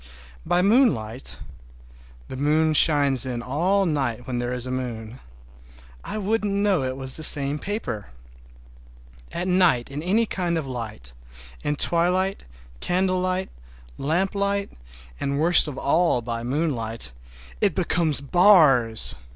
By 0.47 0.63
moonlight—the 0.63 2.35
moon 2.35 2.73
shines 2.73 3.23
in 3.23 3.43
all 3.43 3.85
night 3.85 4.25
when 4.25 4.39
there 4.39 4.51
is 4.51 4.65
a 4.65 4.71
moon—I 4.71 6.17
wouldn't 6.17 6.51
know 6.51 6.81
it 6.81 6.97
was 6.97 7.17
the 7.17 7.23
same 7.23 7.59
paper. 7.59 8.07
At 9.31 9.47
night 9.47 9.91
in 9.91 10.01
any 10.01 10.25
kind 10.25 10.57
of 10.57 10.65
light, 10.65 11.13
in 11.63 11.75
twilight, 11.75 12.45
candlelight, 12.79 13.51
lamplight, 13.99 14.71
and 15.19 15.39
worst 15.39 15.67
of 15.67 15.77
all 15.77 16.23
by 16.23 16.41
moonlight, 16.43 17.11
it 17.61 17.75
becomes 17.75 18.21
bars! 18.21 19.13